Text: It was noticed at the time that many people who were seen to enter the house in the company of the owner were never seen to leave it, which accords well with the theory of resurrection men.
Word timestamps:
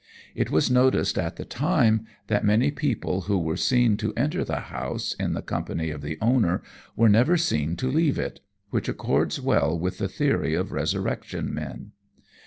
It 0.33 0.49
was 0.49 0.71
noticed 0.71 1.19
at 1.19 1.35
the 1.35 1.45
time 1.45 2.07
that 2.25 2.43
many 2.43 2.71
people 2.71 3.21
who 3.25 3.37
were 3.37 3.55
seen 3.55 3.97
to 3.97 4.15
enter 4.17 4.43
the 4.43 4.59
house 4.73 5.13
in 5.13 5.33
the 5.35 5.43
company 5.43 5.91
of 5.91 6.01
the 6.01 6.17
owner 6.19 6.63
were 6.95 7.07
never 7.07 7.37
seen 7.37 7.75
to 7.75 7.87
leave 7.91 8.17
it, 8.17 8.39
which 8.71 8.89
accords 8.89 9.39
well 9.39 9.77
with 9.77 9.99
the 9.99 10.09
theory 10.09 10.55
of 10.55 10.71
resurrection 10.71 11.53
men. 11.53 11.91